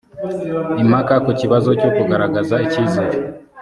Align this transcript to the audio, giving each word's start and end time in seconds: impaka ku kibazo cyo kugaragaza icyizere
impaka 0.81 1.15
ku 1.25 1.31
kibazo 1.39 1.69
cyo 1.79 1.89
kugaragaza 1.97 2.55
icyizere 2.65 3.15